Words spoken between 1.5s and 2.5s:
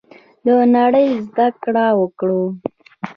کړه وکړو.